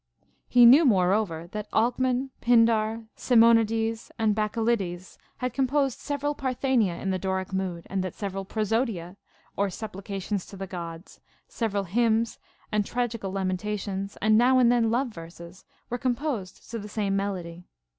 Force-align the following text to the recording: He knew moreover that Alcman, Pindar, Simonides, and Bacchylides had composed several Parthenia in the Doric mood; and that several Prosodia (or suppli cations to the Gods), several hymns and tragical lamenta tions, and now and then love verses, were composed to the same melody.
He 0.49 0.65
knew 0.65 0.83
moreover 0.83 1.45
that 1.51 1.67
Alcman, 1.71 2.31
Pindar, 2.41 3.03
Simonides, 3.15 4.11
and 4.17 4.33
Bacchylides 4.33 5.19
had 5.37 5.53
composed 5.53 5.99
several 5.99 6.33
Parthenia 6.33 6.95
in 6.95 7.11
the 7.11 7.19
Doric 7.19 7.53
mood; 7.53 7.85
and 7.87 8.03
that 8.03 8.15
several 8.15 8.43
Prosodia 8.43 9.15
(or 9.55 9.67
suppli 9.67 10.01
cations 10.03 10.49
to 10.49 10.57
the 10.57 10.65
Gods), 10.65 11.19
several 11.47 11.83
hymns 11.83 12.39
and 12.71 12.83
tragical 12.83 13.31
lamenta 13.31 13.77
tions, 13.79 14.17
and 14.23 14.39
now 14.39 14.57
and 14.57 14.71
then 14.71 14.89
love 14.89 15.09
verses, 15.09 15.65
were 15.87 15.99
composed 15.99 16.67
to 16.71 16.79
the 16.79 16.89
same 16.89 17.15
melody. 17.15 17.65